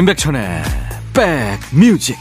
[0.00, 0.62] 임백천의
[1.12, 2.16] 백뮤직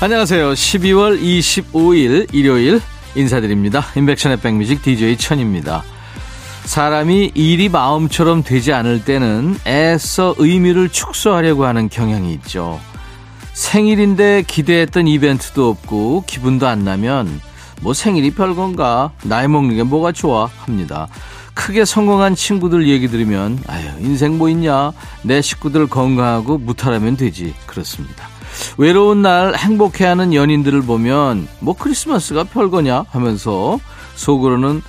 [0.00, 0.50] 안녕하세요.
[0.50, 2.80] 12월 25일 일요일
[3.14, 3.84] 인사드립니다.
[3.94, 5.84] 임백천의 백뮤직 DJ 천입니다.
[6.72, 12.80] 사람이 일이 마음처럼 되지 않을 때는 애써 의미를 축소하려고 하는 경향이 있죠.
[13.52, 17.42] 생일인데 기대했던 이벤트도 없고 기분도 안 나면
[17.82, 21.08] 뭐 생일이 별건가 나이 먹는 게 뭐가 좋아 합니다.
[21.52, 28.28] 크게 성공한 친구들 얘기 들으면 아유 인생 뭐 있냐 내 식구들 건강하고 무탈하면 되지 그렇습니다.
[28.78, 33.78] 외로운 날 행복해하는 연인들을 보면 뭐 크리스마스가 별거냐 하면서
[34.14, 34.80] 속으로는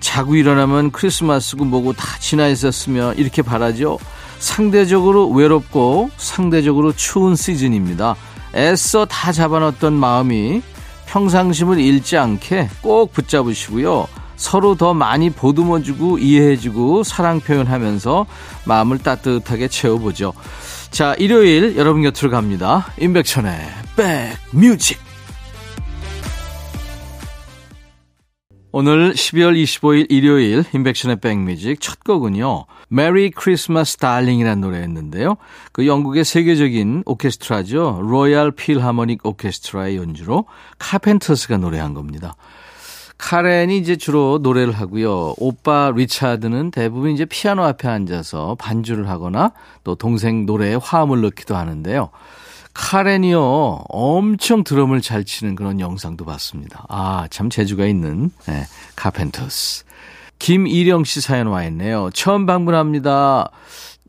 [0.00, 3.98] 자고 일어나면 크리스마스고 뭐고 다 지나 있었으면 이렇게 바라죠.
[4.38, 8.16] 상대적으로 외롭고 상대적으로 추운 시즌입니다.
[8.54, 10.62] 애써 다 잡아놨던 마음이
[11.06, 14.06] 평상심을 잃지 않게 꼭 붙잡으시고요.
[14.36, 18.26] 서로 더 많이 보듬어주고 이해해주고 사랑 표현하면서
[18.64, 20.32] 마음을 따뜻하게 채워보죠.
[20.90, 22.86] 자, 일요일 여러분 곁으로 갑니다.
[23.00, 23.58] 임백천의
[23.96, 25.07] 백뮤직.
[28.80, 32.66] 오늘 12월 25일 일요일 임백천의 백뮤직 첫 곡은요.
[32.86, 35.36] Merry Christmas Darling이라는 노래였는데요.
[35.72, 37.98] 그 영국의 세계적인 오케스트라죠.
[38.04, 40.44] 로얄 필하모닉 오케스트라의 연주로
[40.78, 42.36] 카펜터스가 노래한 겁니다.
[43.18, 45.34] 카렌이 이제 주로 노래를 하고요.
[45.38, 52.10] 오빠 리차드는 대부분 이제 피아노 앞에 앉아서 반주를 하거나 또 동생 노래에 화음을 넣기도 하는데요.
[52.78, 56.86] 카렌이요, 엄청 드럼을 잘 치는 그런 영상도 봤습니다.
[56.88, 58.62] 아, 참 재주가 있는, 네,
[58.94, 59.84] 카펜터스.
[60.38, 62.08] 김일영 씨 사연 와 있네요.
[62.14, 63.50] 처음 방문합니다.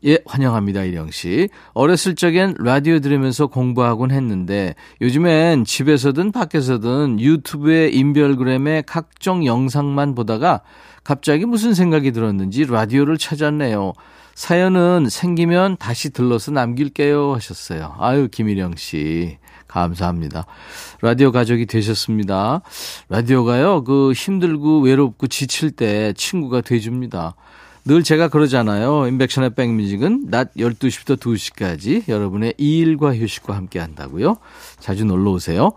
[0.06, 1.48] 예, 환영합니다, 이령 씨.
[1.74, 10.60] 어렸을 적엔 라디오 들으면서 공부하곤 했는데 요즘엔 집에서든 밖에서든 유튜브에 인별그램에 각종 영상만 보다가
[11.02, 13.94] 갑자기 무슨 생각이 들었는지 라디오를 찾았네요.
[14.40, 17.94] 사연은 생기면 다시 들러서 남길게요 하셨어요.
[17.98, 19.36] 아유, 김일영 씨.
[19.68, 20.46] 감사합니다.
[21.02, 22.62] 라디오 가족이 되셨습니다.
[23.10, 27.34] 라디오가요, 그 힘들고 외롭고 지칠 때 친구가 돼줍니다.
[27.84, 29.08] 늘 제가 그러잖아요.
[29.08, 34.38] 인백션의 백뮤직은 낮 12시부터 2시까지 여러분의 일과 휴식과 함께 한다고요.
[34.78, 35.72] 자주 놀러 오세요.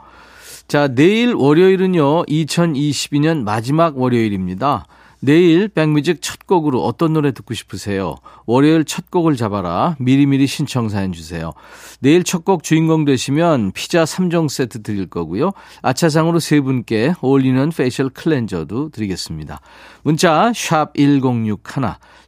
[0.69, 4.87] 자, 내일 월요일은요, 2022년 마지막 월요일입니다.
[5.25, 8.15] 내일 백뮤직 첫 곡으로 어떤 노래 듣고 싶으세요?
[8.45, 9.95] 월요일 첫 곡을 잡아라.
[9.99, 11.53] 미리미리 신청 사연 주세요.
[12.01, 15.51] 내일 첫 곡 주인공 되시면 피자 3종 세트 드릴 거고요.
[15.81, 19.61] 아차상으로 세 분께 어울리는 facial cleanser도 드리겠습니다.
[20.01, 21.63] 문자 1061,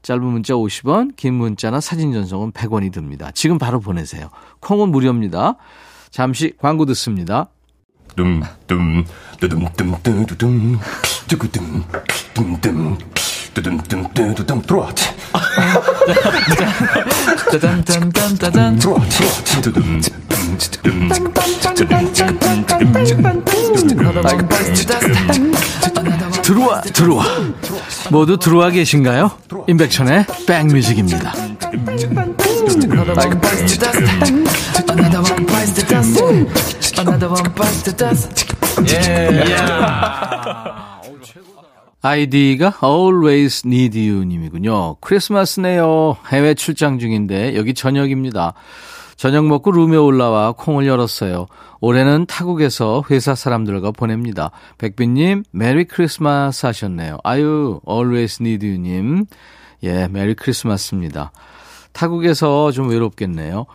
[0.02, 3.30] 짧은 문자 50원, 긴 문자나 사진 전송은 100원이 듭니다.
[3.34, 4.30] 지금 바로 보내세요.
[4.62, 5.58] 콩은 무료입니다.
[6.12, 7.48] 잠시 광고 듣습니다.
[8.16, 9.04] 둠 둠
[9.42, 10.80] 뚜둠 뚜구둠
[11.28, 12.98] 둠둠
[13.54, 13.82] 뚜둠
[14.14, 14.94] 뚜두둠 들어와
[17.52, 19.00] 짜잔짠짠짠짠 들어와
[19.62, 20.02] 뚜둠
[26.44, 27.26] 들어와 들어와
[28.12, 29.32] 모두 들어와 계신가요?
[29.68, 31.34] 임백천의 백뮤직입니다
[42.06, 44.98] 아이디가 Always Need You 님이군요.
[45.02, 46.18] 크리스마스네요.
[46.28, 48.54] 해외 출장 중인데 여기 저녁입니다.
[49.16, 51.48] 저녁 먹고 룸에 올라와 콩을 열었어요.
[51.82, 54.52] 올해는 타국에서 회사 사람들과 보냅니다.
[54.78, 57.18] 백빈님, Merry Christmas 하셨네요.
[57.24, 59.26] 아유, Always Need You 님.
[59.82, 61.32] 예, Merry Christmas입니다.
[61.96, 63.66] 타국에서 좀 외롭겠네요.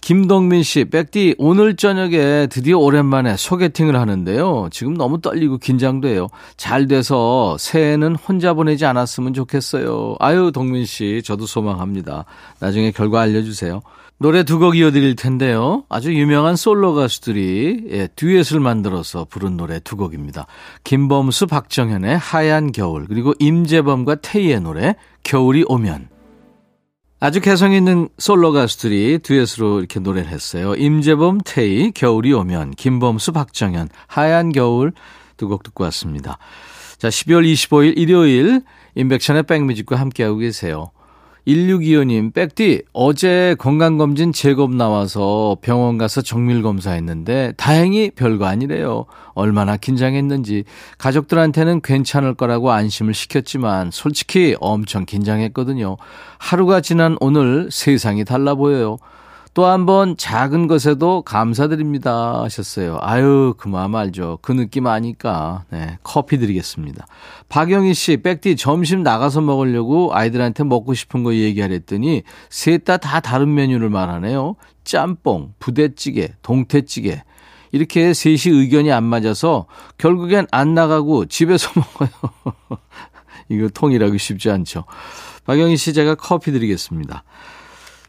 [0.00, 4.68] 김동민 씨, 백디, 오늘 저녁에 드디어 오랜만에 소개팅을 하는데요.
[4.70, 6.28] 지금 너무 떨리고 긴장돼요.
[6.56, 10.16] 잘 돼서 새해는 혼자 보내지 않았으면 좋겠어요.
[10.20, 12.24] 아유, 동민 씨, 저도 소망합니다.
[12.60, 13.80] 나중에 결과 알려주세요.
[14.18, 15.84] 노래 두 곡 이어드릴 텐데요.
[15.88, 20.46] 아주 유명한 솔로 가수들이 예, 듀엣을 만들어서 부른 노래 두 곡입니다.
[20.84, 24.94] 김범수, 박정현의 하얀 겨울, 그리고 임재범과 태희의 노래
[25.24, 26.19] 겨울이 오면.
[27.22, 30.74] 아주 개성 있는 솔로 가수들이 듀엣으로 이렇게 노래를 했어요.
[30.74, 34.92] 임재범, 태희, 겨울이 오면, 김범수, 박정현, 하얀 겨울
[35.36, 36.38] 두 곡 듣고 왔습니다.
[36.98, 38.62] 자, 12월 25일 일요일
[38.94, 40.90] 임백천의 백뮤직과 함께하고 계세요.
[41.46, 49.06] 1625님, 백디, 어제 건강검진 제곱 나와서 병원 가서 정밀검사 했는데, 다행히 별거 아니래요.
[49.34, 50.64] 얼마나 긴장했는지.
[50.98, 55.96] 가족들한테는 괜찮을 거라고 안심을 시켰지만, 솔직히 엄청 긴장했거든요.
[56.38, 58.98] 하루가 지난 오늘 세상이 달라 보여요.
[59.52, 62.98] 또 한 번 작은 것에도 감사드립니다 하셨어요.
[63.00, 64.38] 아유, 그 마음 알죠.
[64.42, 65.64] 그 느낌 아니까.
[65.70, 67.06] 네, 커피 드리겠습니다.
[67.48, 73.52] 박영희 씨, 백디 점심 나가서 먹으려고 아이들한테 먹고 싶은 거 얘기하랬더니 셋 다 다 다른
[73.54, 74.54] 메뉴를 말하네요.
[74.84, 77.22] 짬뽕, 부대찌개, 동태찌개.
[77.72, 79.66] 이렇게 셋이 의견이 안 맞아서
[79.98, 82.10] 결국엔 안 나가고 집에서 먹어요.
[83.48, 84.84] 이거 통일하기 쉽지 않죠.
[85.44, 87.24] 박영희 씨, 제가 커피 드리겠습니다.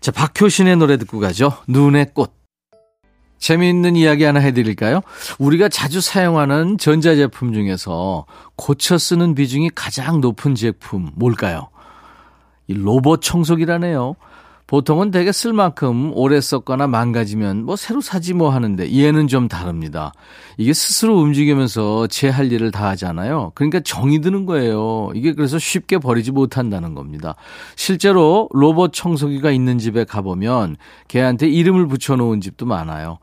[0.01, 1.53] 자, 박효신의 노래 듣고 가죠.
[1.68, 2.33] 눈의 꽃.
[3.38, 5.01] 재미있는 이야기 하나 해드릴까요?
[5.38, 8.25] 우리가 자주 사용하는 전자제품 중에서
[8.56, 11.69] 고쳐 쓰는 비중이 가장 높은 제품 뭘까요?
[12.68, 14.15] 이 로봇 청소기라네요.
[14.67, 20.13] 보통은 되게 쓸 만큼 오래 썼거나 망가지면 뭐 새로 사지 뭐 하는데 얘는 좀 다릅니다.
[20.57, 23.51] 이게 스스로 움직이면서 제 할 일을 다 하잖아요.
[23.55, 25.11] 그러니까 정이 드는 거예요.
[25.13, 27.35] 이게 그래서 쉽게 버리지 못한다는 겁니다.
[27.75, 30.77] 실제로 로봇 청소기가 있는 집에 가보면
[31.09, 33.19] 걔한테 이름을 붙여놓은 집도 많아요.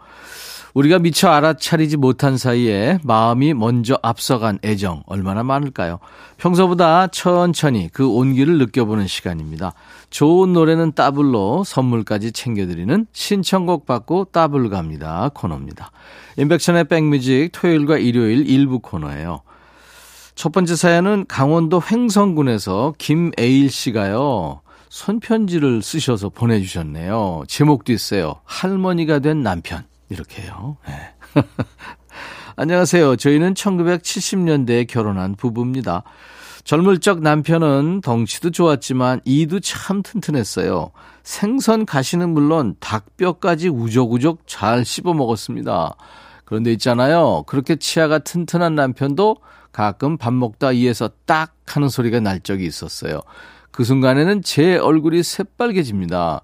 [0.75, 5.99] 우리가 미처 알아차리지 못한 사이에 마음이 먼저 앞서간 애정 얼마나 많을까요?
[6.37, 9.73] 평소보다 천천히 그 온기를 느껴보는 시간입니다.
[10.11, 15.91] 좋은 노래는 따블로 선물까지 챙겨드리는 신청곡 받고 따블 갑니다 코너입니다.
[16.37, 19.43] 인백션의 백뮤직 토요일과 일요일 일부 코너예요.
[20.35, 24.61] 첫 번째 사연은 강원도 횡성군에서 김에일 씨가요.
[24.89, 27.43] 손편지를 쓰셔서 보내주셨네요.
[27.49, 28.37] 제목도 있어요.
[28.45, 29.85] 할머니가 된 남편.
[30.09, 30.77] 이렇게요.
[30.87, 31.15] 네.
[32.57, 33.17] 안녕하세요.
[33.17, 36.03] 저희는 1970년대에 결혼한 부부입니다.
[36.65, 40.91] 젊을 적 남편은 덩치도 좋았지만 이도 참 튼튼했어요.
[41.23, 45.95] 생선 가시는 물론 닭뼈까지 우적우적 잘 씹어 먹었습니다.
[46.45, 47.45] 그런데 있잖아요.
[47.47, 49.37] 그렇게 치아가 튼튼한 남편도
[49.73, 53.21] 가끔 밥 먹다 이에서 딱 하는 소리가 날 적이 있었어요.
[53.71, 56.43] 그 순간에는 제 얼굴이 새빨개집니다.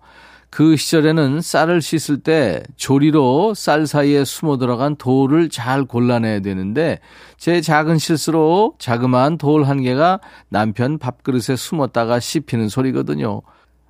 [0.54, 7.00] 그 시절에는 쌀을 씻을 때 조리로 쌀 사이에 숨어 들어간 돌을 잘 골라내야 되는데
[7.36, 13.42] 제 작은 실수로 자그마한 돌 한 개가 남편 밥그릇에 숨었다가 씹히는 소리거든요.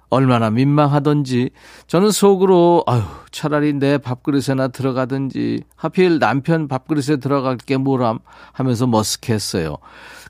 [0.09, 1.51] 얼마나 민망하던지
[1.87, 8.21] 저는 속으로 아유 차라리 내 밥그릇에나 들어가든지 하필 남편 밥그릇에 들어갈 게 뭐람
[8.53, 9.77] 하면서 머쓱했어요.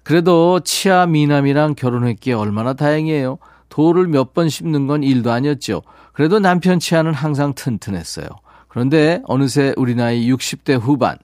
[0.03, 3.39] 그래도 치아 미남이랑 결혼했기에 얼마나 다행이에요.
[3.69, 5.83] 돌을 몇 번 씹는 건 일도 아니었죠.
[6.15, 8.27] 그래도 남편 치아는 항상 튼튼했어요.
[8.69, 11.17] 그런데 어느새 우리 나이 60대 후반.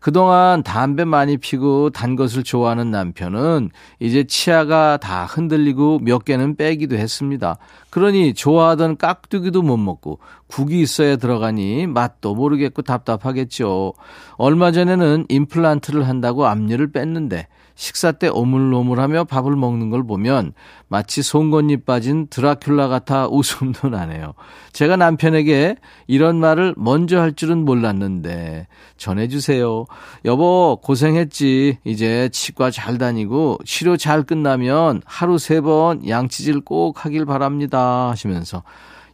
[0.00, 6.96] 그동안 담배 많이 피고 단 것을 좋아하는 남편은 이제 치아가 다 흔들리고 몇 개는 빼기도
[6.96, 7.58] 했습니다.
[7.90, 13.94] 그러니 좋아하던 깍두기도 못 먹고 국이 있어야 들어가니 맛도 모르겠고 답답하겠죠.
[14.36, 20.52] 얼마 전에는 임플란트를 한다고 앞니를 뺐는데 식사 때 오물오물하며 밥을 먹는 걸 보면
[20.88, 24.34] 마치 송곳니 빠진 드라큘라 같아 웃음도 나네요.
[24.72, 25.76] 제가 남편에게
[26.08, 28.66] 이런 말을 먼저 할 줄은 몰랐는데
[28.96, 29.86] 전해주세요.
[30.24, 31.78] 여보 고생했지.
[31.84, 38.64] 이제 치과 잘 다니고 치료 잘 끝나면 하루 세 번 양치질 꼭 하길 바랍니다 하시면서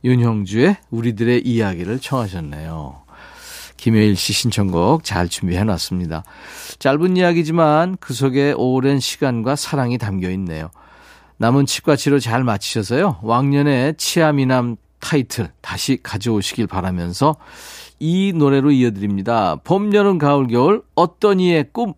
[0.05, 3.04] 윤형주의 우리들의 이야기를 청하셨네요.
[3.77, 6.25] 김혜일 씨 신청곡 잘 준비해 놨습니다.
[6.79, 10.71] 짧은 이야기지만 그 속에 오랜 시간과 사랑이 담겨 있네요.
[11.39, 13.19] 남은 치과 치료 잘 마치셔서요.
[13.23, 17.37] 왕년의 치아미남 타이틀 다시 가져오시길 바라면서
[18.01, 19.57] 이 노래로 이어드립니다.
[19.65, 21.93] 봄, 여름, 가을, 겨울 어떤 이의 꿈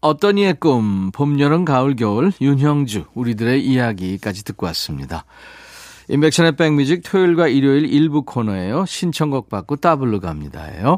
[0.00, 5.24] 어떤 이의 꿈 봄, 여름, 가을, 겨울 윤형주 우리들의 이야기까지 듣고 왔습니다.
[6.10, 8.84] 인백션의 백뮤직 토요일과 일요일 일부 코너예요.
[8.84, 10.96] 신청곡 받고 따블로 갑니다예요.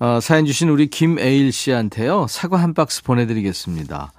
[0.00, 2.26] 어, 사연 주신 우리 김에일 씨한테요.
[2.28, 4.12] 사과 한 박스 보내드리겠습니다.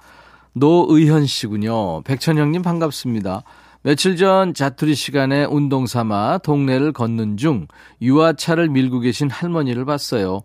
[0.54, 2.00] 노의현 씨군요.
[2.02, 3.42] 백천형님 반갑습니다.
[3.82, 7.66] 며칠 전 자투리 시간에 운동 삼아 동네를 걷는 중
[8.00, 10.40] 유아차를 밀고 계신 할머니를 봤어요.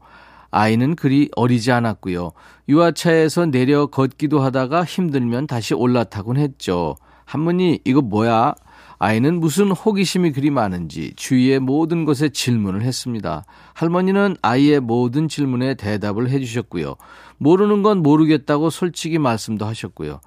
[0.52, 2.34] 아이는 그리 어리지 않았고요.
[2.68, 6.98] 유아차에서 내려 걷기도 하다가 힘들면 다시 올라타곤 했죠.
[7.24, 8.56] 할머니 이거 뭐야?
[9.02, 13.46] 아이는 무슨 호기심이 그리 많은지 주위의 모든 것에 질문을 했습니다.
[13.74, 16.96] 할머니는 아이의 모든 질문에 대답을 해주셨고요.
[17.38, 20.20] 모르는 건 모르겠다고 솔직히 말씀도 하셨고요.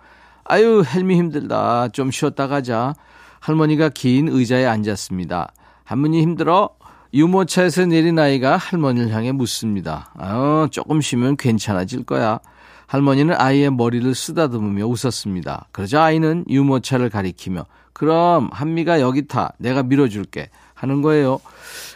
[0.45, 1.89] 아유, 헬미 힘들다.
[1.89, 2.95] 좀 쉬었다 가자.
[3.41, 5.53] 할머니가 긴 의자에 앉았습니다.
[5.85, 6.71] 할머니 힘들어?
[7.13, 10.11] 유모차에서 내린 아이가 할머니를 향해 묻습니다.
[10.17, 12.41] 아, 조금 쉬면 괜찮아질 거야.
[12.93, 15.69] 할머니는 아이의 머리를 쓰다듬으며 웃었습니다.
[15.73, 19.55] 그러자 아이는 유모차를 가리키며 그럼 한미가 여기 타.
[19.57, 20.51] 내가 밀어줄게.
[20.75, 21.41] 하는 거예요.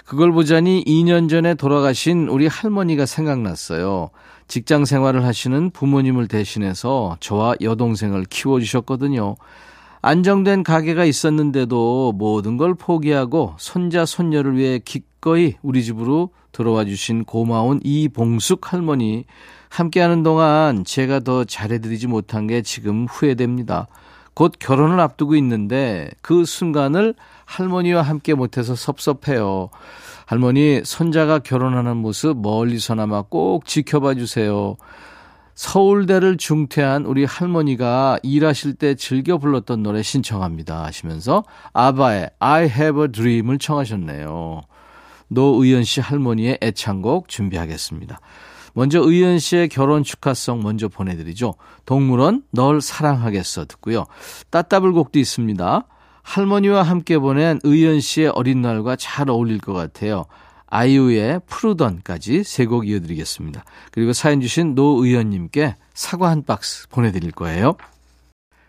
[0.06, 4.08] 그걸 보자니 2년 전에 돌아가신 우리 할머니가 생각났어요.
[4.48, 9.36] 직장 생활을 하시는 부모님을 대신해서 저와 여동생을 키워주셨거든요.
[10.00, 17.80] 안정된 가게가 있었는데도 모든 걸 포기하고 손자, 손녀를 위해 기꺼이 우리 집으로 들어와 주신 고마운
[17.84, 19.26] 이봉숙 할머니.
[19.68, 23.86] 함께하는 동안 제가 더 잘해드리지 못한 게 지금 후회됩니다.
[24.34, 27.14] 곧 결혼을 앞두고 있는데 그 순간을
[27.46, 29.70] 할머니와 함께 못해서 섭섭해요.
[30.26, 34.76] 할머니, 손자가 결혼하는 모습 멀리서나마 꼭 지켜봐 주세요.
[35.54, 43.08] 서울대를 중퇴한 우리 할머니가 일하실 때 즐겨 불렀던 노래 신청합니다 하시면서 아바의 I have a
[43.08, 44.60] dream을 청하셨네요.
[45.28, 48.20] 노의연 씨 할머니의 애창곡 준비하겠습니다.
[48.76, 51.54] 먼저 의연 씨의 결혼 축하성 먼저 보내드리죠.
[51.86, 54.04] 동물원 널 사랑하겠어 듣고요.
[54.50, 55.86] 따따블 곡도 있습니다.
[56.22, 60.26] 할머니와 함께 보낸 의연 씨의 어린 날과 잘 어울릴 것 같아요.
[60.66, 63.64] 아이유의 푸르던까지 세 곡 이어드리겠습니다.
[63.92, 67.76] 그리고 사연 주신 노의연님께 사과 한 박스 보내드릴 거예요.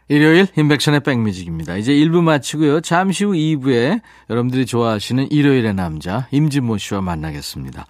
[0.07, 1.75] 일요일 임백천의 백뮤직입니다.
[1.75, 2.79] 이제 1부 마치고요.
[2.79, 3.99] 잠시 후 2부에
[4.29, 7.85] 여러분들이 좋아하시는 일요일의 남자 임진모 씨와 만나겠습니다.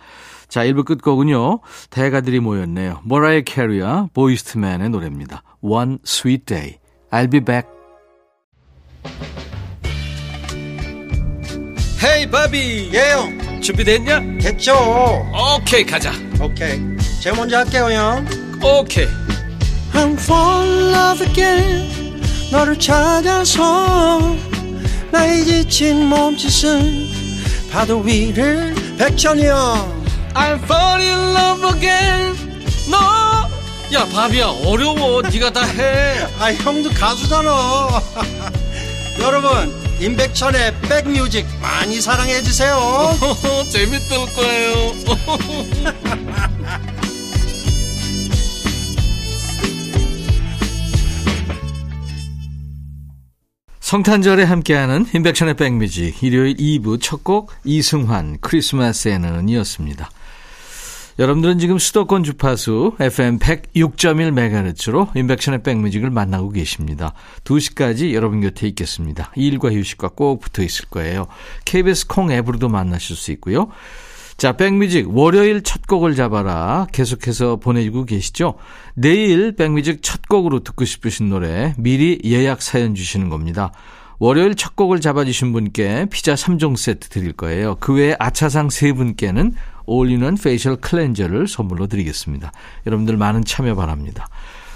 [0.48, 1.60] 자, 1부 끝곡은요.
[1.90, 3.02] 대가들이 모였네요.
[3.04, 5.44] 머라이어 캐리와 보이즈 투 맨의 노래입니다.
[5.62, 6.78] One Sweet Day.
[7.12, 7.70] I'll be back.
[12.04, 14.38] 헤이 바비 예영 준비됐냐?
[14.40, 14.74] 됐죠
[15.34, 16.80] 오케이 가자 오케이
[17.22, 18.26] 제가 먼저 할게요 형
[18.64, 19.08] 오케이
[19.94, 24.36] I'm fall in love again 너를 찾아서
[25.12, 27.08] 나의 지친 몸짓은
[27.72, 30.07] 파도 위를 백천이 형
[30.38, 32.36] I'm fall in love again.
[32.90, 35.22] 너야 바비야 어려워.
[35.24, 36.20] 네가 다 해.
[36.40, 37.50] 아 형도 가수잖아.
[39.20, 42.78] 여러분 임백천의 백뮤직 많이 사랑해 주세요.
[43.72, 44.94] 재밌을 거예요.
[53.80, 56.22] 성탄절에 함께하는 인백션의 백뮤직.
[56.22, 60.10] 일요일 2부 첫 곡 이승환 크리스마스에는 이었습니다.
[61.20, 67.14] 여러분들은 지금 수도권 주파수 FM 106.1MHz로 인백션의 백뮤직을 만나고 계십니다.
[67.44, 69.32] 2시까지 여러분 곁에 있겠습니다.
[69.36, 71.26] 일과 휴식과 꼭 붙어 있을 거예요.
[71.66, 73.70] KBS 콩 앱으로도 만나실 수 있고요.
[74.38, 76.86] 자, 백뮤직 월요일 첫 곡을 잡아라.
[76.92, 78.54] 계속해서 보내주고 계시죠?
[78.94, 83.72] 내일 백뮤직 첫 곡으로 듣고 싶으신 노래 미리 예약 사연 주시는 겁니다.
[84.20, 87.78] 월요일 첫 곡을 잡아주신 분께 피자 3종 세트 드릴 거예요.
[87.80, 89.54] 그 외에 아차상 3분께는
[89.88, 92.52] 어울리는 facial cleanser를 선물로 드리겠습니다.
[92.86, 94.28] 여러분들 많은 참여 바랍니다.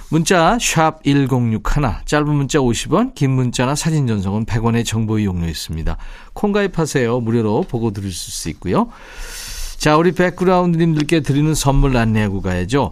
[0.09, 1.61] 문자 1061,
[2.05, 5.95] 짧은 문자 50원, 긴 문자나 사진 전송은 100원의 정보 이용료 있습니다.
[6.33, 7.19] 콩 가입하세요.
[7.21, 8.89] 무료로 보고 들으실 수 있고요.
[9.77, 12.91] 자, 우리 백그라운드님들께 드리는 선물 안내하고 가야죠.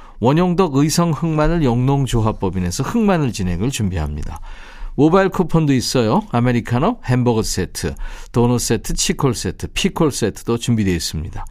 [0.21, 4.39] 원용덕 의성 흑마늘 영농조합법인에서 흑마늘 진액을 준비합니다.
[4.95, 6.21] 모바일 쿠폰도 있어요.
[6.31, 7.95] 아메리카노, 햄버거 세트,
[8.31, 11.45] 도넛 세트, 치콜 세트, 피콜 세트도 준비되어 있습니다.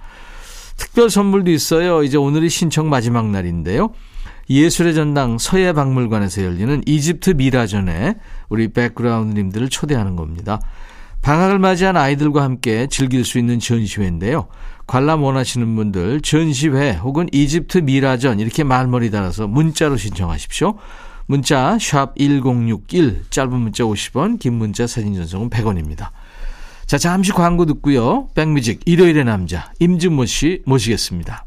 [0.77, 2.03] 특별 선물도 있어요.
[2.03, 3.91] 이제 오늘이 신청 마지막 날인데요.
[4.49, 8.15] 예술의 전당 서예박물관에서 열리는 이집트 미라전에
[8.49, 10.61] 우리 백그라운드님들을 초대하는 겁니다.
[11.23, 14.49] 방학을 맞이한 아이들과 함께 즐길 수 있는 전시회인데요.
[14.91, 20.75] 관람 원하시는 분들 전시회 혹은 이집트 미라전 이렇게 말머리 달아서 문자로 신청하십시오.
[21.27, 26.09] 문자 1061, 짧은 문자 50원, 긴 문자 사진 전송은 100원입니다.
[26.87, 28.31] 자, 잠시 광고 듣고요.
[28.35, 31.47] 백뮤직 일요일의 남자 임진모 씨 모시겠습니다.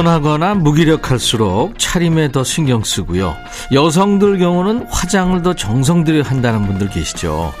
[0.00, 3.36] 피곤하거나 무기력할수록 차림에 더 신경 쓰고요.
[3.72, 7.52] 여성들 경우는 화장을 더 정성 들여 한다는 분들 계시죠.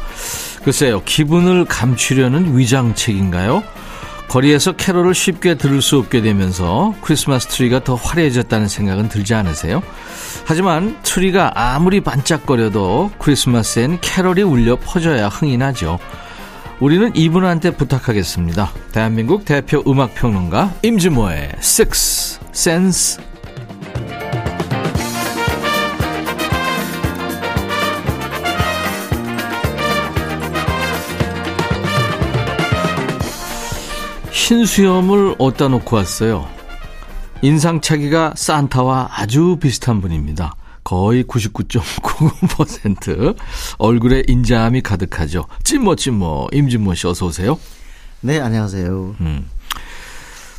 [0.64, 3.62] 글쎄요, 기분을 감추려는 위장책인가요?
[4.28, 9.82] 거리에서 캐롤을 쉽게 들을 수 없게 되면서 크리스마스 트리가 더 화려해졌다는 생각은 들지 않으세요?
[10.44, 15.98] 하지만 트리가 아무리 반짝거려도 크리스마스엔 캐롤이 울려 퍼져야 흥이 나죠.
[16.80, 18.72] 우리는 이분한테 부탁하겠습니다.
[18.92, 23.22] 대한민국 대표 음악평론가 임진모의 Six Sense
[34.32, 36.48] 흰 수염을 어디다 놓고 왔어요.
[37.42, 40.54] 인상차기가 산타와 아주 비슷한 분입니다.
[40.90, 43.36] 거의 99.99%
[43.78, 45.46] 얼굴에 인자함이 가득하죠.
[45.62, 45.94] 찐모
[46.52, 47.56] 임진모 씨 어서 오세요.
[48.22, 49.14] 네, 안녕하세요.
[49.20, 49.48] 음.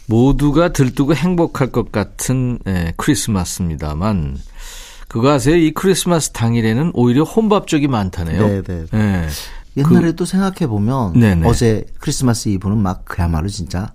[0.06, 4.38] 모두가 들뜨고 행복할 것 같은 예, 크리스마스입니다만
[5.10, 5.58] 그거 아세요?
[5.58, 8.48] 이 크리스마스 당일에는 오히려 혼밥 쪽이 많다네요.
[8.48, 8.86] 네, 네.
[8.94, 9.28] 예.
[9.76, 11.46] 옛날에도 그, 생각해 보면 네네.
[11.46, 13.92] 어제 크리스마스 이브는 막 그야말로 진짜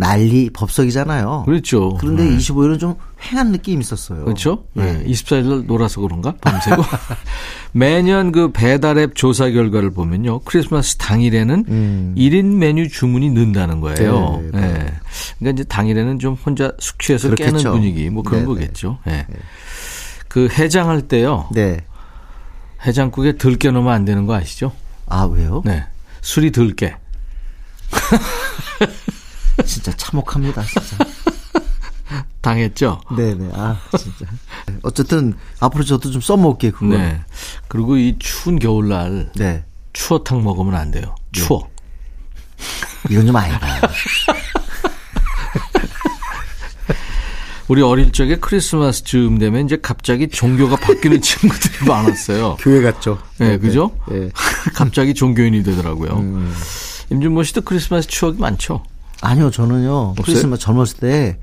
[0.00, 1.42] 난리 법석이잖아요.
[1.44, 1.96] 그렇죠.
[1.98, 2.36] 그런데 네.
[2.36, 4.24] 25일은 좀 횡한 느낌이 있었어요.
[4.24, 4.64] 그렇죠.
[4.74, 5.02] 네.
[5.04, 6.36] 24일 놀아서 그런가?
[6.40, 6.84] 밤새고.
[7.72, 10.38] 매년 그 배달앱 조사 결과를 보면요.
[10.44, 12.14] 크리스마스 당일에는 음.
[12.16, 14.40] 1인 메뉴 주문이 는다는 거예요.
[14.40, 14.60] 네, 네.
[14.60, 14.94] 네.
[15.40, 17.56] 그러니까 이제 당일에는 좀 혼자 숙취해서 그렇겠죠.
[17.56, 18.54] 깨는 분위기 뭐 그런 네, 네.
[18.54, 18.98] 거겠죠.
[19.04, 19.26] 네.
[20.28, 21.48] 그 해장할 때요.
[21.52, 21.78] 네.
[22.86, 24.70] 해장국에 들깨 넣으면 안 되는 거 아시죠?
[25.06, 25.62] 아, 왜요?
[25.64, 25.84] 네.
[26.20, 26.94] 술이 들깨.
[29.64, 30.96] 진짜 참혹합니다, 진짜.
[32.40, 33.00] 당했죠?
[33.16, 33.50] 네네.
[33.52, 34.26] 아, 진짜.
[34.82, 36.96] 어쨌든, 앞으로 저도 좀 써먹을게요, 그거.
[36.96, 37.20] 네.
[37.68, 39.32] 그리고 이 추운 겨울날.
[39.34, 39.64] 네.
[39.92, 41.14] 추어탕 먹으면 안 돼요.
[41.32, 41.40] 네.
[41.40, 41.68] 추워.
[42.58, 43.14] 네.
[43.14, 43.58] 이건 좀 아니다.
[47.68, 52.56] 우리 어릴 적에 크리스마스 즈음 되면 이제 갑자기 종교가 바뀌는 친구들이 많았어요.
[52.60, 53.18] 교회 갔죠.
[53.36, 53.90] 네, 네 그죠?
[54.08, 54.30] 네.
[54.74, 56.12] 갑자기 종교인이 되더라고요.
[56.16, 56.54] 음.
[57.10, 58.82] 임준모 씨도 크리스마스 추억이 많죠?
[59.20, 60.10] 아니요, 저는요.
[60.10, 60.24] 없어요?
[60.24, 61.38] 크리스마스 젊었을 때,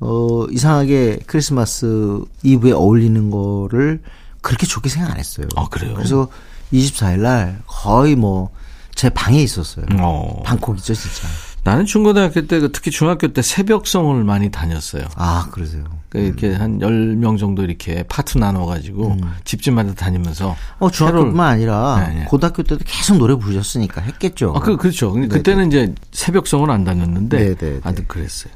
[0.00, 4.02] 어, 이상하게 크리스마스 이브에 어울리는 거를
[4.40, 5.46] 그렇게 좋게 생각 안 했어요.
[5.56, 5.94] 아, 그래요?
[5.94, 6.28] 그래서
[6.72, 8.50] 24일 날 거의 뭐,
[8.94, 9.86] 제 방에 있었어요.
[9.98, 10.42] 어.
[10.44, 11.28] 방콕이죠, 진짜.
[11.62, 15.04] 나는 중고등학교 때, 그 특히 중학교 때 새벽송을 많이 다녔어요.
[15.14, 15.84] 아, 그러세요?
[16.08, 16.60] 그 이렇게 음.
[16.60, 19.20] 한 10명 정도 이렇게 파트 나눠 가지고 음.
[19.44, 20.56] 집집마다 다니면서.
[20.78, 22.24] 어, 중학교뿐만 아니라 네, 네.
[22.24, 24.54] 고등학교 때도 계속 노래 부르셨으니까 했겠죠.
[24.56, 25.12] 아, 그, 그렇죠.
[25.12, 27.54] 근데 그때는 이제 새벽송을 안 다녔는데.
[27.54, 27.80] 네네.
[27.84, 28.52] 아무튼 그랬어요.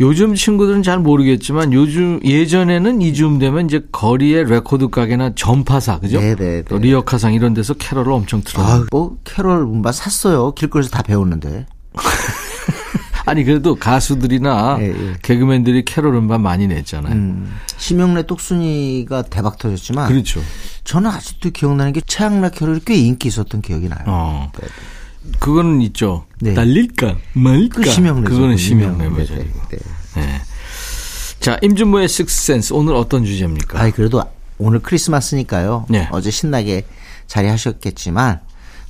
[0.00, 6.18] 요즘 친구들은 잘 모르겠지만 요즘 예전에는 이즈음 되면 이제 거리에 레코드 가게나 전파사 그죠?
[6.18, 6.62] 네네.
[6.62, 8.66] 또 리어카상 이런 데서 캐럴을 엄청 틀어요.
[8.66, 10.52] 아, 뭐 캐럴 음반 샀어요.
[10.54, 11.66] 길거리에서 다 배웠는데.
[13.26, 15.14] 아니 그래도 가수들이나 예, 예.
[15.22, 17.14] 개그맨들이 캐롤 음반 많이 냈잖아요.
[17.14, 20.42] 음, 심영래 똑순이가 대박 터졌지만 그렇죠.
[20.84, 24.00] 저는 아직도 기억나는 게 최양락 캐롤이 꽤 인기 있었던 기억이 나요.
[24.06, 24.50] 어.
[24.60, 24.68] 네.
[25.38, 26.24] 그거는 있죠.
[26.40, 26.54] 네.
[26.54, 27.82] 날릴까 말까.
[27.82, 29.60] 그 심영래 그거는 심영래 버전이고.
[29.70, 29.78] 네,
[30.14, 30.20] 네.
[30.22, 30.40] 네.
[31.40, 33.80] 자 임준모의 식스센스 오늘 어떤 주제입니까?
[33.80, 34.22] 아 그래도
[34.58, 35.86] 오늘 크리스마스니까요.
[35.88, 36.08] 네.
[36.10, 36.84] 어제 신나게
[37.26, 38.40] 자리하셨겠지만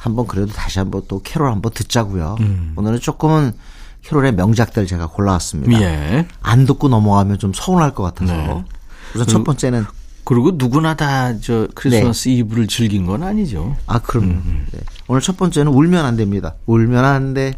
[0.01, 2.37] 한번 그래도 다시 한번 또 캐롤 한번 듣자고요.
[2.41, 2.73] 음.
[2.77, 3.53] 오늘은 조금은
[4.03, 5.79] 캐롤의 명작들 제가 골라왔습니다.
[5.83, 6.27] 예.
[6.41, 8.65] 안 듣고 넘어가면 좀 서운할 것 같아서 네.
[9.15, 9.85] 우선 첫 번째는
[10.25, 12.37] 그리고 누구나 다 저 크리스마스 네.
[12.37, 13.77] 이브를 즐긴 건 아니죠.
[13.87, 14.67] 아 그럼 음, 음.
[14.73, 14.81] 네.
[15.07, 16.55] 오늘 첫 번째는 울면 안 됩니다.
[16.65, 17.53] 울면 안 돼.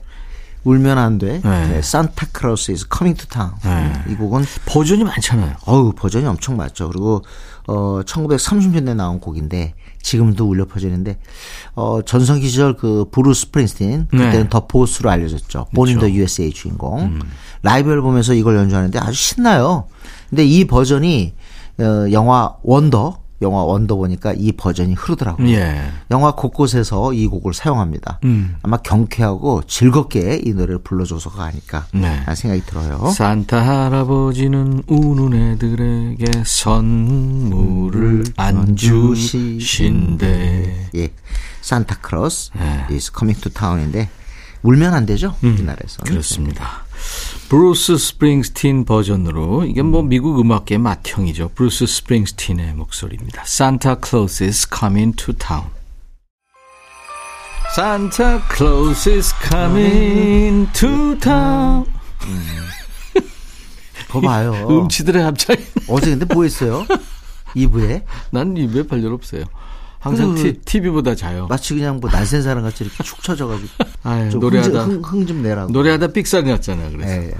[0.64, 1.40] 울면 안 돼.
[1.44, 1.68] 네.
[1.68, 1.82] 네.
[1.82, 3.52] Santa Claus is coming to town.
[3.62, 4.12] 네.
[4.12, 5.56] 이 곡은 버전이 많잖아요.
[5.66, 6.88] 어우, 버전이 엄청 많죠.
[6.88, 7.22] 그리고
[7.68, 11.16] 어 1930년대 나온 곡인데 지금도 울려 퍼지는데
[11.74, 14.18] 어 전성기 시절 그 브루스 스프링스틴 네.
[14.18, 14.48] 그때는 네.
[14.48, 15.66] the Boss로 알려졌죠.
[15.74, 17.00] 본인 더 USA 주인공.
[17.00, 17.20] 음.
[17.62, 19.86] 라이브 앨범에서 이걸 연주하는데 아주 신나요.
[20.28, 21.34] 근데 이 버전이
[21.78, 25.48] 어 영화 Wonder 영화 Wonder 보니까 이 버전이 흐르더라고요.
[25.48, 25.80] 예.
[26.10, 28.20] 영화 곳곳에서 이 곡을 사용합니다.
[28.24, 28.56] 음.
[28.62, 32.20] 아마 경쾌하고 즐겁게 이 노래를 불러줘서가 아닐까 네.
[32.20, 33.10] 라는 생각이 들어요.
[33.10, 40.22] 산타 할아버지는 우는 애들에게 선물을 안 주신대.
[40.94, 41.08] 예.
[41.60, 42.86] Santa Claus 네.
[42.90, 44.08] is coming to town인데
[44.62, 45.34] 울면 안 되죠?
[45.44, 45.54] 음.
[45.54, 46.02] 우리나라에서.
[46.04, 46.81] 그렇습니다.
[47.52, 51.50] 브루스 스프링스틴 버전으로 이게 뭐 미국 음악계 맏형이죠.
[51.50, 53.42] 브루스 스프링스틴의 목소리입니다.
[53.42, 55.66] Santa Claus is coming to town.
[57.76, 61.84] Santa Claus is coming to town.
[64.08, 64.54] 거 봐요.
[64.70, 65.54] 음치들의 합창.
[65.90, 66.86] 어제 근데 뭐 했어요?
[67.54, 68.02] 2부에?
[68.30, 69.44] 난 2부에 별일 없어요.
[70.02, 71.46] 항상 그래서 티, TV보다 자요.
[71.48, 73.68] 마치 그냥 뭐 날쌘 사람 같이 이렇게 축 처져가지고
[74.02, 75.70] 아유, 좀 노래하다 흥, 흥좀 내라고.
[75.72, 76.90] 노래하다 삑살이 났잖아요.
[76.90, 77.34] 그래서 예, 예.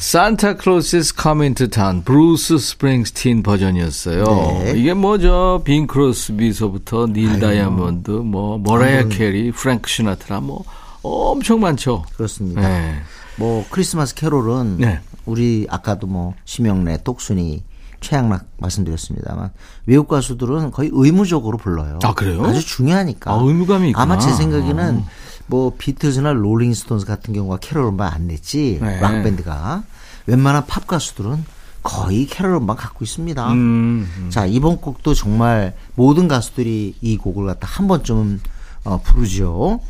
[0.00, 4.24] Santa Claus is Coming to Town 브루스 스프링스틴 버전이었어요.
[4.64, 4.72] 네.
[4.76, 5.62] 이게 뭐죠?
[5.64, 10.64] 빙 크로스비서부터 닐 다이아몬드, 뭐 머라이어 캐리, 프랭크 시나트라 뭐
[11.02, 12.04] 엄청 많죠.
[12.16, 12.62] 그렇습니다.
[12.62, 12.96] 네.
[13.36, 14.98] 뭐 크리스마스 캐롤은 네.
[15.24, 17.62] 우리 아까도 뭐 심형래, 똑순이,
[18.00, 19.50] 최양락 말씀드렸습니다만
[19.86, 21.98] 외국 가수들은 거의 의무적으로 불러요.
[22.02, 22.44] 아, 그래요?
[22.44, 23.32] 아주 중요하니까.
[23.32, 24.02] 아, 의무감이 있구나.
[24.02, 25.04] 아마 제 생각에는
[25.46, 29.00] 뭐 비틀즈나 롤링스톤스 같은 경우가 캐롤 음반 안 냈지 네.
[29.00, 29.82] 락 밴드가
[30.26, 31.44] 웬만한 팝 가수들은
[31.82, 33.52] 거의 캐롤 음반 갖고 있습니다.
[33.52, 38.40] 음, 자 이번 곡도 정말 모든 가수들이 이 곡을 갖다 한 번쯤은
[38.84, 39.80] 어, 부르죠.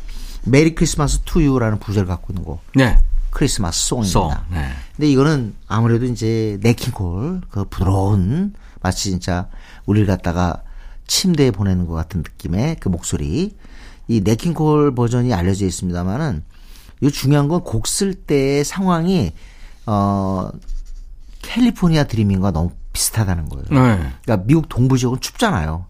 [0.45, 2.61] Merry Christmas to You라는 부제를 갖고 있는 곡.
[2.75, 2.97] 네.
[3.31, 4.11] Christmas Song입니다.
[4.11, 4.31] Song.
[4.51, 4.69] 네.
[4.95, 9.47] 근데 이거는 아무래도 이제 냇 킹 콜 그 부드러운 마치 진짜
[9.85, 10.63] 우리를 갖다가
[11.07, 13.55] 침대에 보내는 것 같은 느낌의 그 목소리.
[14.07, 16.43] 이 냇 킹 콜 버전이 알려져 있습니다만은
[17.01, 19.31] 이 중요한 건 곡 쓸 때의 상황이
[19.85, 20.49] 어
[21.41, 23.65] California Dreamin'과 너무 비슷하다는 거예요.
[23.69, 24.11] 네.
[24.23, 25.85] 그러니까 미국 동부 지역은 춥잖아요.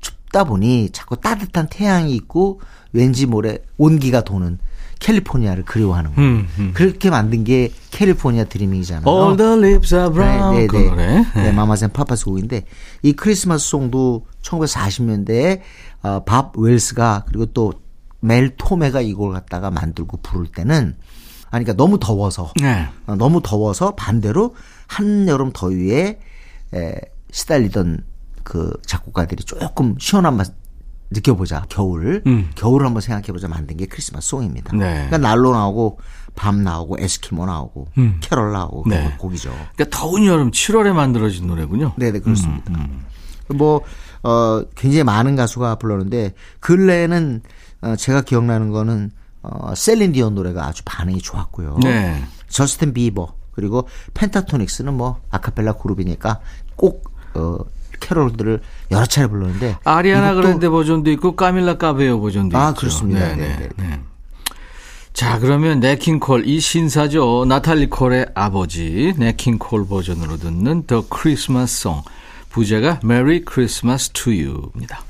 [0.00, 2.60] 춥다 보니 자꾸 따뜻한 태양이 있고
[2.92, 4.58] 왠지 모레 온기가 도는
[5.02, 6.30] 캘리포니아를 그리워하는 거예요.
[6.30, 6.70] 음, 음.
[6.74, 9.04] 그렇게 만든 게 캘리포니아 드리밍이잖아요.
[9.06, 10.56] All the lips are brown.
[10.56, 11.06] 네, 그 네, 노래.
[11.06, 11.26] 네.
[11.34, 11.42] 네.
[11.42, 12.64] 네, 마마센 파파스 곡인데
[13.02, 15.60] 이 크리스마스 송도 1940년대에
[16.02, 17.82] 어, 밥 웰스가 그리고 또
[18.22, 20.96] 멜 토메가 이걸 갖다가 만들고 부를 때는
[21.50, 22.88] 아니 그러니까 너무 더워서 네.
[23.06, 24.54] 어, 너무 더워서 반대로
[24.86, 26.18] 한여름 더위에
[26.74, 26.94] 에,
[27.30, 28.04] 시달리던
[28.44, 30.52] 그 작곡가들이 조금 시원한 맛
[31.12, 32.50] 느껴보자 겨울 음.
[32.54, 34.76] 겨울을 한번 생각해보자 만든 게 크리스마스 송입니다.
[34.76, 35.06] 네.
[35.08, 35.98] 그러니까 난로 나오고
[36.34, 37.88] 밤 나오고 에스키모 나오고
[38.20, 39.16] 캐럴 나오고 그런 네.
[39.18, 39.50] 곡이죠.
[39.74, 41.92] 그러니까 더운 여름 7월에 만들어진 노래군요.
[41.96, 42.72] 네네 그렇습니다.
[43.48, 43.82] 뭐
[44.22, 47.42] 어, 굉장히 많은 가수가 불렀는데 근래에는
[47.82, 49.10] 어, 제가 기억나는 거는
[49.42, 51.78] 어, 셀린디온 노래가 아주 반응이 좋았고요.
[51.82, 52.22] 네.
[52.48, 56.40] 저스틴 비버 그리고 펜타토닉스는 뭐 아카펠라 그룹이니까
[56.76, 57.58] 꼭 어,
[58.02, 58.60] 캐롤들을
[58.90, 62.80] 여러 차례 불렀는데 아리아나 그랜데 버전도 있고 까밀라 까베오 버전도 아, 있죠.
[62.80, 63.34] 그렇습니다.
[63.36, 64.00] 네, 네,
[65.12, 67.44] 자, 그러면 네킹콜 이 신사죠.
[67.46, 72.08] 나탈리 콜의 아버지 네킹콜 버전으로 듣는 The Christmas Song.
[72.50, 75.02] 부제가 Merry Christmas to You입니다.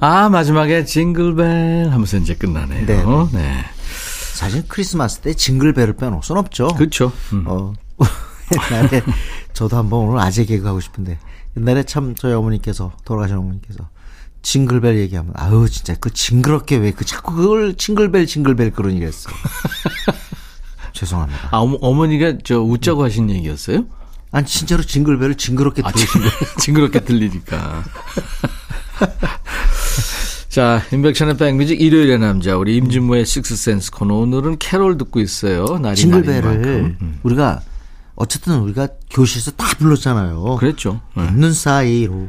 [0.00, 2.86] 아, 마지막에 징글벨 하면서 이제 끝나네요.
[2.86, 3.28] 네, 네.
[3.32, 3.64] 네.
[4.34, 6.68] 사실 크리스마스 때 징글벨을 빼놓을 순 없죠.
[6.76, 7.12] 그렇죠.
[7.32, 7.44] 음.
[7.46, 7.72] 어,
[8.54, 9.02] 옛날에
[9.52, 11.18] 저도 한번 오늘 아재 개그 하고 싶은데
[11.56, 13.88] 옛날에 참 저희 어머니께서 돌아가신 어머니께서
[14.42, 19.28] 징글벨 얘기하면 아유 진짜 그 징그럽게 왜 그 자꾸 그걸 징글벨 징글벨 그런 얘기 했어.
[20.92, 21.48] 죄송합니다.
[21.50, 23.84] 아, 어머, 어머니가 저 웃자고 하신 얘기였어요?
[24.32, 26.32] 아니 진짜로 징글벨을 징그럽게 아, 들으신 거예요.
[26.60, 27.84] 징그럽게 들리니까.
[30.48, 35.78] 자, 인백션의 백뮤직 일요일의 남자 우리 임진모의 식스센스 코너 오늘은 캐롤 듣고 있어요.
[35.78, 36.46] 날이 징글벨을.
[37.00, 37.18] 음.
[37.22, 37.60] 우리가
[38.16, 40.56] 어쨌든 우리가 교실에서 다 불렀잖아요.
[40.56, 41.00] 그랬죠.
[41.16, 41.26] 네.
[41.26, 42.28] 있는 사이로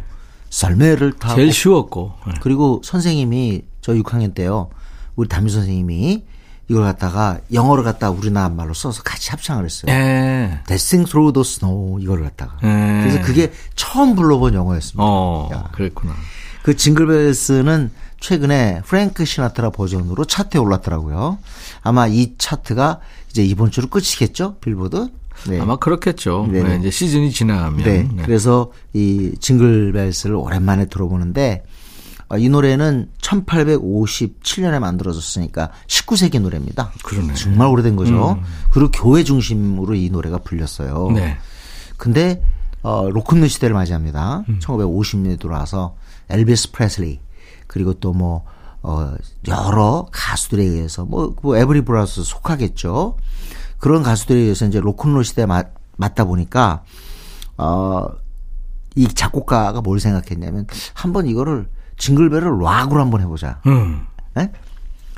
[0.49, 2.13] 썰매를 타고 제일 쉬웠고.
[2.27, 2.33] 네.
[2.41, 4.69] 그리고 선생님이 저 6학년 때요.
[5.15, 6.23] 우리 담임 선생님이
[6.69, 9.91] 이걸 갖다가 영어를 갖다 우리나라 말로 써서 같이 합창을 했어요.
[9.91, 10.59] 예.
[10.67, 12.57] Dancing Through the Snow 이걸 갖다가.
[12.63, 13.01] 예.
[13.01, 15.01] 그래서 그게 처음 불러본 영어였습니다.
[15.01, 15.69] 어, 야.
[15.71, 16.13] 그랬구나.
[16.63, 21.37] 그 징글벨스는 최근에 프랭크 시나트라 버전으로 차트에 올랐더라고요.
[21.83, 24.57] 아마 이 차트가 이제 이번 주로 끝이겠죠?
[24.59, 25.07] 빌보드?
[25.47, 25.59] 네.
[25.59, 26.47] 아마 그렇겠죠.
[26.51, 26.69] 네네.
[26.69, 27.83] 네, 이제 시즌이 지나가면.
[27.83, 28.03] 네.
[28.03, 28.23] 네.
[28.23, 31.63] 그래서 이 징글벨스를 오랜만에 들어보는데
[32.29, 36.91] 어, 이 노래는 1857년에 만들어졌으니까 19세기 노래입니다.
[37.03, 37.29] 그러네.
[37.29, 37.35] 음.
[37.35, 38.39] 정말 오래된 거죠.
[38.71, 41.11] 그리고 교회 중심으로 이 노래가 불렸어요.
[41.11, 41.37] 네.
[41.95, 42.41] 근데
[42.83, 44.43] 어, 로큰롤 시대를 맞이합니다.
[44.49, 44.59] 음.
[44.61, 45.95] 1950년에 들어와서
[46.29, 47.19] 엘비스 프레슬리
[47.67, 48.45] 그리고 또뭐
[48.81, 49.13] 어,
[49.47, 53.17] 여러 가수들에 의해서 뭐, 뭐 에벌리 브라더스 속하겠죠.
[53.77, 56.83] 그런 가수들에 의해서 이제 로큰롤 시대에 맞, 맞다 보니까
[57.57, 58.07] 어,
[58.95, 63.61] 이 작곡가가 뭘 생각했냐면 한번 이거를 징글벨을 락으로 한번 해보자.
[63.65, 64.05] 음.
[64.37, 64.51] 예?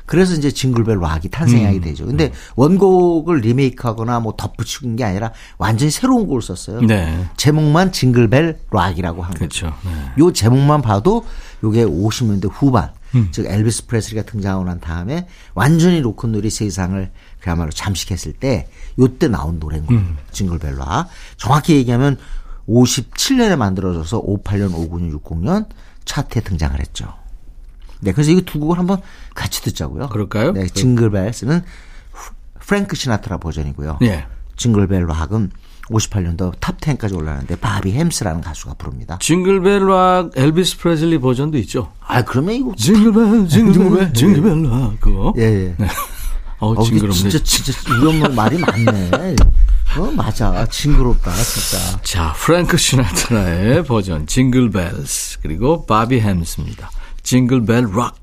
[0.10, 2.08] 그래서 이제 Jingle Bell Rock이 탄생하게 되죠.
[2.08, 6.82] 근데 원곡을 리메이크하거나 뭐 덧붙인 게 아니라 완전히 새로운 곡을 썼어요.
[6.82, 7.26] 네.
[7.38, 9.36] 제목만 징글벨 락이라고 한.
[9.36, 9.72] 그렇죠.
[9.86, 9.92] 네.
[10.18, 11.26] 요 제목만 봐도
[11.64, 13.28] 요게 50년대 후반, 음.
[13.30, 18.68] 즉 엘비스 프레슬리가 등장하고 난 다음에 완전히 로큰롤이 세상을 그야말로 잠식했을 때
[19.00, 20.02] 요때 나온 노래인 거예요.
[20.02, 20.18] 음.
[20.32, 21.08] 징글벨 락.
[21.38, 22.18] 정확히 얘기하면
[22.68, 25.68] 57년에 만들어져서 58년, 59년, 60년
[26.06, 27.14] 차트에 등장을 했죠.
[28.02, 29.02] 네, 그래서 이 두 곡을 한번
[29.36, 30.08] 같이 듣자고요.
[30.10, 30.52] 그럴까요?
[30.54, 31.62] 네, 징글벨스는
[32.14, 34.00] 프- 프랭크 시나트라 버전이고요.
[34.04, 34.26] 예.
[34.56, 35.52] Jingle Bell Rock은
[35.90, 39.18] 58년도 top 10까지 올라왔는데 바비 헬름스라는 가수가 부릅니다.
[39.20, 41.92] Jingle Bell Rock 엘비스 프레슬리 버전도 있죠.
[42.06, 45.34] 아 그러면 이거 Jingle Bell Jingle Bell Jingle Bell Rock 그거.
[45.38, 45.76] 예 예.
[46.60, 47.14] 어, 어, 징그럽네.
[47.14, 49.36] 진짜 진짜 이런 말 말이 많네.
[49.98, 52.00] 어 맞아 징그럽다 진짜.
[52.04, 56.92] 자, 프랭크 시나트라의 버전 Jingle Bells 그리고 바비 헬름스입니다.
[57.24, 58.16] Jingle Bell Rock.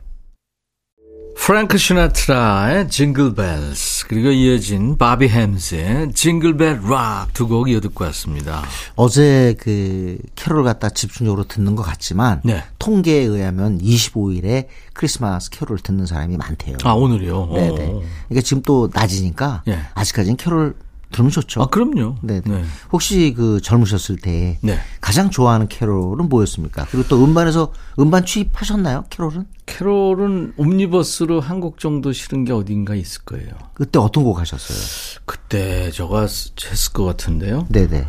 [1.46, 8.02] 프랭크 시나트라의 Jingle Bells 그리고 이어진 바비 헬름스의 Jingle Bell Rock 두 곡 이어 듣고
[8.06, 8.64] 왔습니다.
[8.96, 12.64] 어제 그 캐롤 갖다 집중적으로 듣는 것 같지만 네.
[12.80, 16.78] 통계에 의하면 25일에 크리스마스 캐롤을 듣는 사람이 많대요.
[16.82, 17.50] 아 오늘이요?
[17.54, 17.68] 네네.
[17.68, 18.02] 어.
[18.28, 19.78] 그러니까 지금 또 낮이니까 예.
[19.94, 20.74] 아직까지는 캐롤
[21.16, 21.62] 들으면 좋죠.
[21.62, 22.16] 아 그럼요.
[22.22, 22.40] 네.
[22.44, 22.62] 네.
[22.92, 24.78] 혹시 그 젊으셨을 때 네.
[25.00, 26.86] 가장 좋아하는 캐롤은 뭐였습니까?
[26.90, 29.04] 그리고 또 음반에서 음반 취입하셨나요?
[29.10, 29.46] 캐롤은?
[29.66, 33.48] 캐롤은 옴니버스로 한 곡 정도 실은 게 어딘가 있을 거예요.
[33.74, 35.20] 그때 어떤 곡 하셨어요?
[35.24, 37.66] 그때 저가 했을 것 같은데요.
[37.70, 38.06] 네네.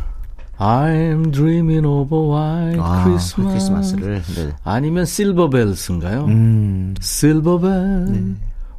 [0.58, 3.48] I'm dreaming of a white 아, Christmas.
[3.70, 4.22] 크리스마스를.
[4.34, 4.52] 네네.
[4.64, 6.24] 아니면 실버벨스인가요?
[6.26, 6.94] 음.
[6.98, 7.04] 네.
[7.06, 8.36] 실버벨,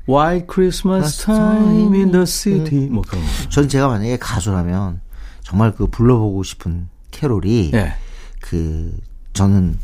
[0.09, 2.89] White Christmas time in the city.
[2.89, 3.29] 뭐 그런 거.
[3.49, 5.01] 전 제가 만약에 가수라면
[5.43, 7.93] 정말 그 불러보고 싶은 캐롤이 예.
[8.41, 8.97] 그
[9.33, 9.77] 저는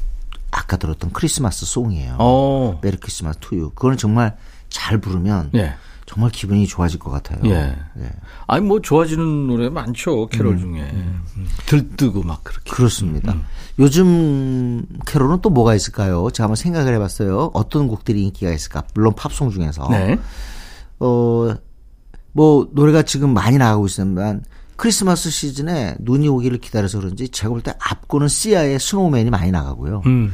[0.52, 2.16] 아까 들었던 Christmas Song이에요.
[2.20, 2.80] 어.
[2.82, 3.70] Merry Christmas to You.
[3.72, 4.38] 그거는 정말
[4.70, 5.76] 잘 부르면 예.
[6.06, 7.40] 정말 기분이 좋아질 것 같아요.
[7.46, 7.76] 예.
[8.00, 8.12] 예.
[8.48, 10.28] 아니 뭐 좋아지는 노래 많죠.
[10.28, 10.82] 캐롤 중에.
[10.94, 11.24] 음.
[11.66, 12.70] 들뜨고 막 그렇게.
[12.70, 13.34] 그렇습니다.
[13.34, 13.44] 음.
[13.80, 16.30] 요즘 캐롤은 또 뭐가 있을까요?
[16.32, 17.52] 제가 한번 생각을 해봤어요.
[17.54, 18.84] 어떤 곡들이 인기가 있을까?
[18.94, 19.88] 물론 팝송 중에서.
[19.90, 20.18] 네.
[21.00, 21.56] 어,
[22.32, 24.44] 뭐, 노래가 지금 많이 나가고 있지만,
[24.78, 30.04] 크리스마스 시즌에 눈이 오기를 기다려서 그런지 제가 볼 때 압권은 시아의 Snowman이 많이 나가고요.
[30.06, 30.32] 음.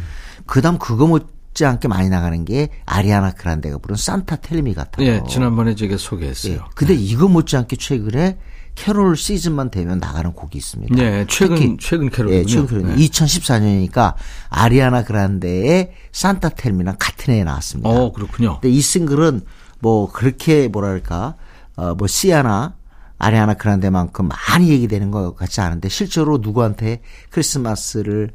[0.48, 1.08] 그 다음 그거
[1.52, 5.06] 못지않게 많이 나가는 게 아리아나 그란데가 부른 Santa Tell Me 같아요.
[5.06, 6.54] 예, 지난번에 제가 소개했어요.
[6.54, 6.60] 예.
[6.76, 8.38] 근데 이거 못지않게 최근에
[8.76, 10.98] 캐롤 시즌만 되면 나가는 곡이 있습니다.
[10.98, 12.42] 예, 최근 특히 최근 캐롤이군요.
[12.42, 12.96] 예, 최근 캐롤.
[12.96, 12.96] 네.
[13.08, 14.14] 2014년이니까
[14.50, 17.90] 아리아나 그란데의 Santa Tell Me랑 같은 해에 나왔습니다.
[17.90, 18.60] 어, 그렇군요.
[18.62, 19.42] 근데 이 싱글은
[19.80, 21.36] 뭐 그렇게 뭐랄까
[21.76, 22.76] 어 뭐 시아나
[23.18, 28.32] 아리아나 그란데만큼 많이 얘기되는 것 같지 않은데 실제로 누구한테 크리스마스를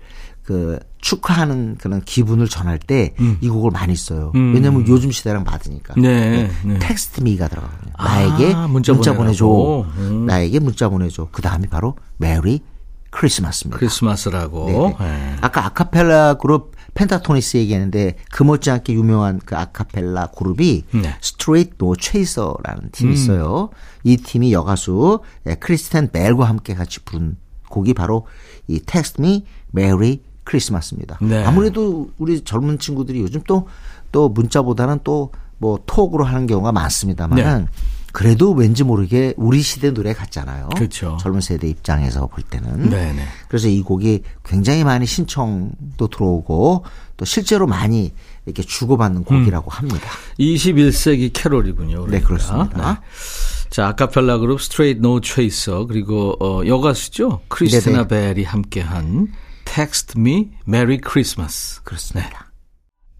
[0.47, 4.31] 그 축하하는 그런 기분을 전할 때이 곡을 많이 써요.
[4.33, 5.95] 왜냐하면 요즘 시대랑 맞으니까.
[5.97, 6.03] 음.
[6.03, 6.79] 네, 네.
[6.79, 7.93] Text Me가 들어가거든요.
[7.97, 9.87] 아, 나에게 문자 문자, 보내라고.
[9.87, 9.91] 보내줘.
[9.99, 10.27] 음.
[10.27, 11.29] 나에게 문자 보내줘.
[11.33, 12.61] 그 다음이 바로 Merry
[13.11, 13.79] Christmas입니다.
[13.79, 14.67] 크리스마스라고.
[14.67, 14.97] 네.
[15.01, 15.37] 예.
[15.41, 21.17] 아까 아카펠라 그룹 펜타토닉스 얘기했는데 그 못지않게 유명한 그 아카펠라 그룹이 네.
[21.21, 23.71] 스트레이트 노 체이서라는 팀이 있어요.
[24.05, 27.37] 이 팀이 여가수 예, 크리스텐 벨과 함께 같이 부른
[27.69, 28.27] 곡이 바로
[28.69, 28.79] 이
[30.49, 31.19] Christmas입니다.
[31.21, 31.45] 네.
[31.45, 37.67] 아무래도 우리 젊은 친구들이 요즘 또또 문자보다는 또 뭐 톡으로 하는 경우가 많습니다만은 네.
[38.13, 40.71] 그래도 왠지 모르게 우리 시대 노래 같잖아요.
[40.75, 41.19] 그렇죠.
[41.21, 42.89] 젊은 세대 입장에서 볼 때는.
[42.89, 43.23] 네네.
[43.49, 46.85] 그래서 이 곡이 굉장히 많이 신청도 들어오고
[47.19, 48.15] 또 실제로 많이
[48.47, 50.09] 이렇게 주고받는 곡이라고 합니다.
[50.39, 52.05] 21세기 캐롤이군요.
[52.05, 52.11] 그러니까.
[52.11, 52.93] 네, 그렇습니다.
[52.93, 52.99] 네.
[53.69, 57.41] 자, 아카펠라 그룹 Straight No Chaser 그리고 어, 여가수죠.
[57.49, 59.29] 크리스틴 벨이 함께한
[59.67, 61.81] Text Me Merry Christmas.
[61.85, 62.47] 그렇습니다.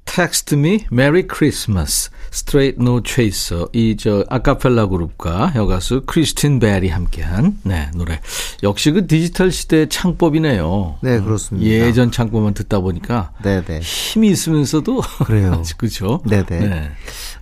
[0.07, 2.11] Text Me Merry Christmas.
[2.33, 3.67] Straight No Chaser.
[3.75, 8.21] 이 저 아카펠라 그룹과 여가수 크리스틴 벨이 함께한 네, 노래.
[8.63, 10.99] 역시 그 디지털 시대의 창법이네요.
[11.03, 11.67] 네, 그렇습니다.
[11.69, 13.81] 예전 창법만 듣다 보니까 네네.
[13.81, 15.63] 힘이 있으면서도 그래요.
[15.77, 16.23] 그렇죠.
[16.27, 16.45] 네네.
[16.67, 16.91] 네.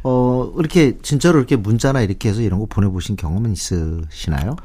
[0.03, 4.57] 어, 이렇게 진짜로 이렇게 문자나 이렇게 해서 이런 거 보내보신 경험은 있으시나요?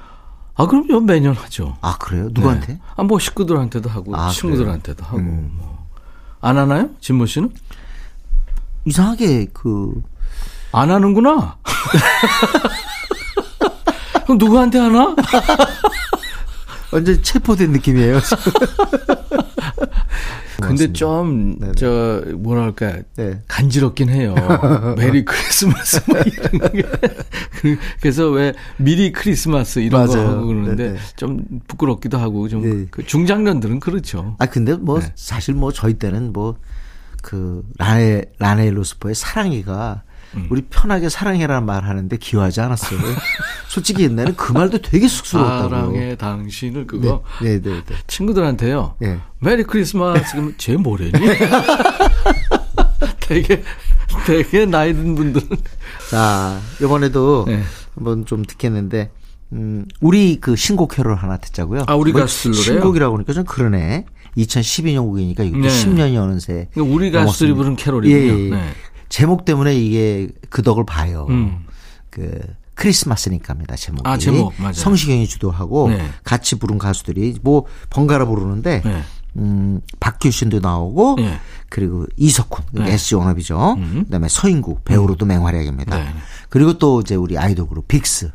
[0.60, 1.00] 아, 그럼요.
[1.00, 1.78] 매년 하죠.
[1.80, 2.28] 아, 그래요?
[2.34, 2.74] 누구한테?
[2.74, 2.80] 네.
[2.98, 5.54] 아, 뭐 식구들한테도 하고 아, 친구들한테도 하고 음.
[5.58, 5.88] 뭐.
[6.42, 6.90] 안 하나요?
[7.00, 7.50] 진모 씨는?
[8.84, 9.94] 이상하게 그,
[10.74, 11.56] 안 하는구나.
[14.26, 15.16] 그럼 누구한테 하나?
[16.92, 18.20] 완전 체포된 느낌이에요.
[20.62, 21.72] 근데 좀, 네네.
[21.78, 23.40] 저, 뭐랄까, 네.
[23.48, 24.36] 간지럽긴 해요.
[24.98, 26.84] 메리 크리스마스, 뭐 이런 게.
[27.62, 30.28] 그- 그래서 왜 미리 크리스마스 이런 거 맞아요.
[30.30, 31.00] 하고 그러는데 네네.
[31.16, 32.86] 좀 부끄럽기도 하고 좀 네.
[32.92, 34.36] 그 중장년들은 그렇죠.
[34.38, 35.12] 아, 근데 뭐, 네.
[35.16, 36.58] 사실 뭐 저희 때는 뭐,
[37.22, 40.04] 그, 라네, 라네 로스포의 사랑해가
[40.36, 40.48] 음.
[40.50, 43.00] 우리 편하게 사랑해라는 말 하는데 기여하지 않았어요.
[43.68, 45.70] 솔직히 옛날에 그 말도 되게 쑥스러웠다고.
[45.70, 47.96] 사랑해 당신을 그거 네, 네, 네.
[48.08, 48.96] 친구들한테요.
[49.00, 49.20] 네.
[49.40, 51.12] 메리 크리스마스 그러면 쟤 뭐래니?
[53.22, 53.64] 되게
[54.26, 55.48] 되게 나이 든 분들은
[56.10, 57.62] 자, 이번에도 네.
[57.96, 59.12] 한번 좀 듣겠는데,
[59.54, 61.84] 음, 우리 그 신곡 캐롤 하나 듣자고요.
[61.88, 62.64] 아, 우리 뭐 가수들 노래요?
[62.64, 64.06] 신곡이라고 그러니까 좀 그러네.
[64.38, 65.68] 2012년 곡이니까 이것도 네.
[65.68, 66.68] 10년이 어느새.
[66.74, 67.54] 그러니까 우리 가수들이.
[67.54, 68.16] 부른 캐롤이군요.
[68.16, 68.50] 예, 예.
[68.50, 68.64] 네.
[69.10, 71.26] 제목 때문에 이게 그 덕을 봐요.
[71.30, 71.66] 음.
[72.10, 72.40] 그
[72.76, 73.76] 크리스마스니까입니다.
[73.76, 74.04] 제목이.
[74.06, 74.74] 아, 제목, 맞아요.
[74.74, 76.10] 성시경이 주도하고 네.
[76.24, 79.04] 같이 부른 가수들이 뭐 번갈아 부르는데 네.
[79.36, 81.40] 음, 박효신도 나오고 네.
[81.68, 82.82] 그리고 이석훈 네.
[82.82, 82.88] 음.
[82.88, 83.78] SG 워너비죠.
[84.06, 85.98] 그다음에 서인국 배우로도 맹활약입니다.
[85.98, 86.14] 네.
[86.48, 88.32] 그리고 또 이제 우리 아이돌 그룹 빅스.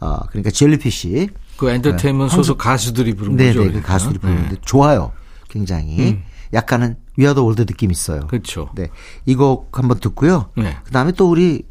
[0.00, 1.28] 어, 그러니까 젤리피쉬.
[1.56, 3.60] 그 엔터테인먼트 소속 가수들이 부른 네, 거죠.
[3.60, 3.64] 네.
[3.66, 3.92] 그 그러니까.
[3.92, 5.12] 가수들이 부르는데 좋아요.
[5.48, 6.20] 굉장히.
[6.52, 8.26] 약간은 We Are the World 느낌 있어요.
[8.26, 8.70] 그렇죠.
[8.74, 8.88] 네.
[9.26, 10.50] 이 곡 한번 듣고요.
[10.56, 10.76] 네.
[10.84, 11.62] 그다음에 또 우리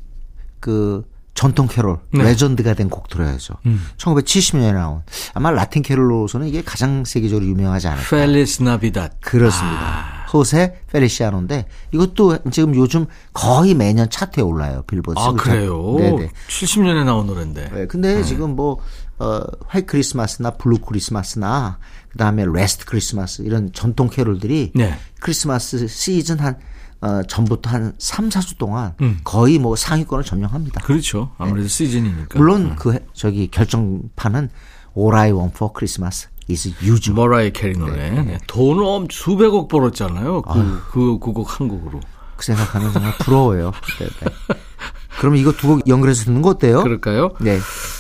[0.60, 2.20] 그 전통 캐롤 네.
[2.20, 2.24] 음.
[2.26, 3.56] 레전드가 된 곡 들어야죠.
[3.98, 5.02] 1970년에 나온
[5.34, 8.10] 아마 라틴 캐롤로서는 이게 가장 세계적으로 유명하지 않을까.
[8.10, 9.22] Feliz Navidad.
[9.22, 10.21] 그렇습니다.
[10.34, 14.84] 호세 펠리치아노인데 이것도 지금 요즘 거의 매년 차트에 올라요.
[14.88, 15.34] 빌보드 아.
[15.34, 15.96] 그래요?
[15.98, 16.30] 네네.
[16.48, 17.70] 70년에 나온 노래인데.
[17.74, 18.80] 네, 근데 지금 뭐,
[19.20, 24.98] 어, White Christmas나 Blue Christmas나, 그 다음에 Last Christmas, 이런 전통 캐롤들이 네.
[25.20, 26.58] 크리스마스 시즌 한,
[27.02, 29.20] 어, 전부터 한 3, 4주 동안 음.
[29.24, 30.82] 거의 뭐 상위권을 점령합니다.
[30.82, 31.32] 그렇죠.
[31.38, 32.38] 아무래도 시즌이니까.
[32.40, 34.50] 물론 그, 해- 저기 결정판은
[34.98, 37.14] All I Want for Christmas is You죠.
[37.14, 38.10] 머라이 캐리 노래.
[38.10, 38.38] 네.
[38.48, 40.42] 돈을 엄 수백억 벌었잖아요.
[40.44, 42.00] 그, 그, 그 곡 한 곡으로.
[42.36, 43.72] 그 생각하면 정말 부러워요.
[44.00, 44.56] 네, 네.
[45.22, 46.82] 그럼 이거 두 곡 연결해서 듣는 거 어때요?
[46.82, 47.32] 그럴까요?
[47.40, 47.60] 네.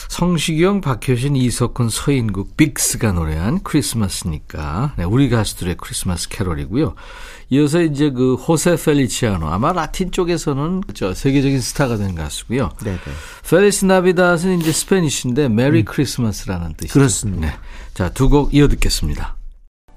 [0.09, 6.95] 성시경, 박효신, 이석훈, 서인국, 빅스가 노래한 크리스마스니까 네, 우리 가수들의 크리스마스 캐롤이고요.
[7.51, 12.71] 이어서 이제 그 호세 펠리치아노 아마 라틴 쪽에서는 저 세계적인 스타가 된 가수고요.
[12.83, 12.99] 네, 네.
[13.49, 16.93] Feliz Navidad은 이제 Spanish인데 메리 크리스마스라는 뜻이죠.
[16.93, 17.47] 그렇습니다.
[17.47, 17.53] 네.
[17.93, 19.35] 자, 두 곡 이어 듣겠습니다.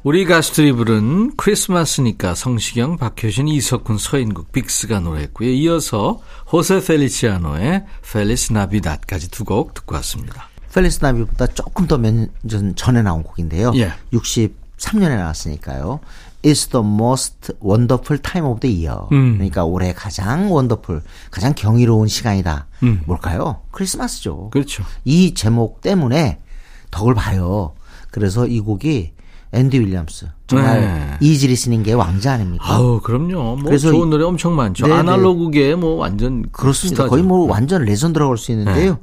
[0.04, 5.48] 우리 가수들이 부른 크리스마스니까 성시경, 박효신, 이석훈, 서인국, 빅스가 노래했고요.
[5.48, 6.20] 이어서
[6.52, 10.48] 호세 펠리치아노의 Feliz Navidad까지 두 곡 듣고 왔습니다.
[10.74, 13.72] Feliz Navidad보다 조금 더 몇 년 전에 나온 곡인데요.
[13.76, 13.92] 예.
[14.12, 16.00] 63년에 나왔으니까요.
[16.42, 19.06] It's the most wonderful time of the year.
[19.12, 19.34] 음.
[19.38, 21.00] 그러니까 올해 가장 wonderful,
[21.30, 22.66] 가장 경이로운 시간이다.
[22.82, 23.00] 음.
[23.06, 23.62] 뭘까요?
[23.70, 24.50] 크리스마스죠.
[24.50, 24.84] 그렇죠.
[25.06, 26.40] 이 제목 때문에
[26.90, 27.72] 덕을 봐요.
[28.10, 29.14] 그래서 이 곡이
[29.54, 31.16] 앤디 윌리엄스 정말 네.
[31.26, 32.64] easy listening계의 왕자 아닙니까?
[32.66, 33.32] 아우, 그럼요.
[33.56, 34.86] 뭐 그래서 좋은 이- 노래 엄청 많죠.
[34.86, 34.98] 네네.
[34.98, 37.04] 아날로그계 뭐 완전 그렇습니다.
[37.04, 37.04] 스타죠.
[37.04, 37.10] 네.
[37.10, 38.98] 거의 뭐 완전 레전드라고 할 수 있는데요.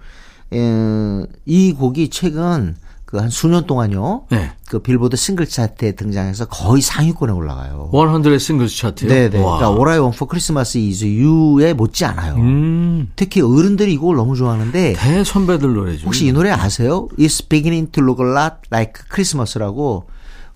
[0.54, 4.24] 에, 이 곡이 최근 그 한 수년 동안요.
[4.30, 4.52] 네.
[4.70, 7.90] 그 빌보드 싱글 차트에 등장해서 거의 상위권에 올라가요.
[7.92, 9.10] 100 singles 차트요.
[9.10, 9.38] 네네.
[9.44, 9.58] 와.
[9.58, 12.36] 그러니까 All I Want for Christmas is You에 못지 않아요.
[12.36, 16.06] 음, 특히 어른들이 이 곡을 너무 좋아하는데 대선배들 노래죠.
[16.06, 17.10] 혹시 이 노래 아세요?
[17.20, 20.06] It's beginning to look a lot like Christmas라고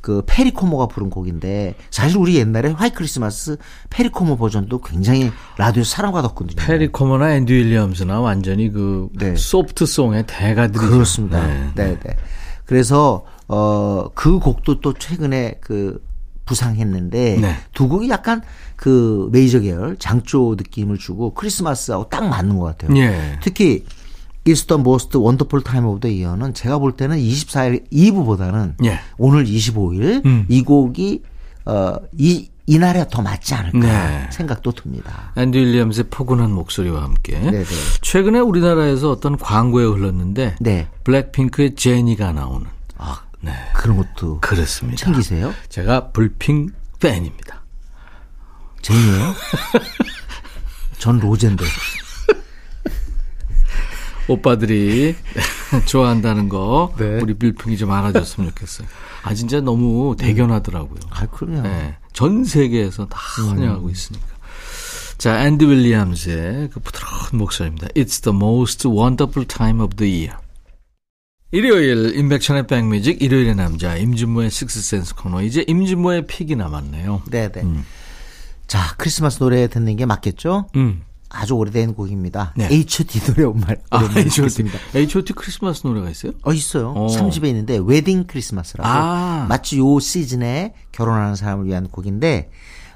[0.05, 3.57] 그 페리코모가 부른 곡인데 사실 우리 옛날에 White Christmas
[3.89, 6.63] 페리코모 버전도 굉장히 라디오에서 사랑받았거든요.
[6.63, 9.35] 페리 코모나 앤디 윌리엄스나 완전히 그 네.
[9.35, 10.91] soft song의 대가들이죠.
[10.91, 11.47] 그렇습니다.
[11.47, 11.71] 네.
[11.73, 12.17] 네, 네.
[12.65, 15.99] 그래서 어그 곡도 또 최근에 그
[16.45, 17.55] 부상했는데 네.
[17.73, 18.43] 두 곡이 약간
[18.75, 22.95] 그 메이저 계열 장조 느낌을 주고 크리스마스하고 딱 맞는 것 같아요.
[22.95, 23.39] 예.
[23.41, 23.85] 특히
[24.45, 28.99] It's the most wonderful time of the year는 제가 볼 때는 24일 2부보다는 예.
[29.17, 30.45] 오늘 25일 음.
[30.49, 31.23] 이 곡이
[31.65, 34.27] 어 이 이날에 더 맞지 않을까 네.
[34.31, 35.31] 생각도 듭니다.
[35.35, 37.63] 앤디 윌리엄스의 포근한 목소리와 함께 네네.
[38.01, 40.87] 최근에 우리나라에서 어떤 광고에 흘렀는데 네.
[41.03, 42.65] 블랙핑크의 제니가 나오는
[42.97, 44.97] 아, 네 그런 것도 그렇습니다.
[44.97, 45.53] 챙기세요?
[45.69, 47.61] 제가 불핑 팬입니다.
[48.81, 49.33] 제니예요?
[50.97, 51.65] 전 로젠데.
[54.27, 55.15] 오빠들이
[55.85, 57.19] 좋아한다는 거 네.
[57.21, 58.87] 우리 불핑이 좀 알아줬으면 좋겠어요.
[59.23, 60.99] 아 진짜 너무 대견하더라고요.
[61.09, 61.61] 아, 그럼요.
[61.61, 63.49] 네, 전 세계에서 다 음.
[63.49, 64.35] 환영하고 있으니까.
[65.17, 67.87] 자, 앤디 윌리엄스의 그 부드러운 목소리입니다.
[67.95, 70.37] It's the most wonderful time of the year.
[71.51, 77.23] 일요일 임백천의 백뮤직 일요일의 남자 임진모의 Six Sense 코너 이제 임진모의 pick이 남았네요.
[77.31, 77.63] 네네.
[78.67, 80.67] 자, 크리스마스 노래 듣는 게 맞겠죠?
[80.75, 81.03] 음.
[81.29, 82.53] 아주 오래된 곡입니다.
[82.55, 82.67] 네.
[82.71, 84.55] H.O.T 노래 아, 오랜만에 H.O.T.
[84.55, 84.79] 듣겠습니다.
[84.95, 86.31] H.O.T 크리스마스 노래가 있어요?
[86.43, 86.91] 어, 있어요.
[86.91, 87.07] 어.
[87.07, 88.87] 3집에 있는데, Wedding Christmas라고.
[88.87, 89.45] 아.
[89.49, 92.49] 마치 요 시즌에 결혼하는 사람을 위한 곡인데,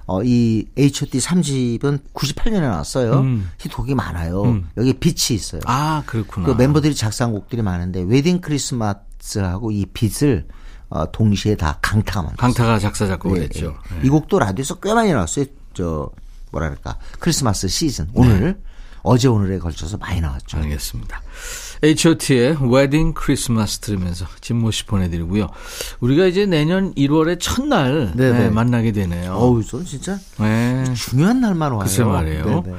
[0.06, 3.20] 어, 이 H.O.T 3집은 98년에 나왔어요.
[3.20, 3.49] 음.
[3.60, 4.64] 히트곡이 많아요.
[4.78, 5.62] 여기 빛이 있어요.
[5.66, 6.47] 아, 그렇구나.
[6.47, 10.47] 그 멤버들이 작사한 곡들이 많은데, Wedding Christmas하고 이 빛을
[10.89, 12.53] 어, 동시에 다 강타가 만들었어요.
[12.53, 13.76] 강타가 작사 작곡을 예, 했죠.
[13.93, 14.08] 예.
[14.08, 15.45] 이 곡도 라디오에서 꽤 많이 나왔어요.
[15.74, 16.10] 저
[16.52, 18.60] 뭐랄까 크리스마스 시즌 오늘
[19.02, 20.58] 어제 오늘에 걸쳐서 많이 나왔죠.
[20.58, 21.22] 알겠습니다.
[21.82, 25.47] H.O.T의 Wedding Christmas 들으면서 진모 씨 보내드리고요.
[26.02, 28.39] 우리가 이제 내년 1월의 첫날 네네.
[28.39, 29.34] 네, 만나게 되네요.
[29.34, 30.84] 어우, 저 진짜 네.
[30.95, 31.80] 중요한 날만 와요.
[31.80, 32.64] 글쎄 말이에요.
[32.64, 32.78] 네네.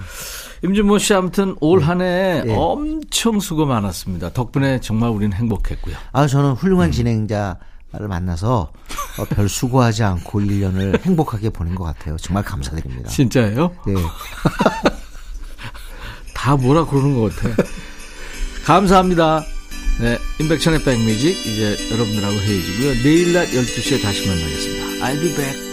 [0.62, 2.54] 임진모 씨 아무튼 올 한해 네.
[2.54, 4.34] 엄청 수고 많았습니다.
[4.34, 5.96] 덕분에 정말 우리는 행복했고요.
[6.12, 6.92] 아 저는 훌륭한 음.
[6.92, 7.56] 진행자
[7.92, 8.70] 를 만나서
[9.18, 12.16] 어, 별 수고하지 않고 1년을 행복하게 보낸 것 같아요.
[12.18, 13.10] 정말 감사드립니다.
[13.10, 13.74] 진짜예요?
[13.84, 13.94] 네.
[16.32, 17.62] 다 뭐라 그러는 것 같아.
[18.64, 19.44] 감사합니다.
[20.00, 23.02] 네, 인백천의 백뮤직 이제 여러분들하고 헤어지고요.
[23.02, 25.06] 내일 낮 12시에 다시 만나겠습니다.
[25.06, 25.69] I'll be back.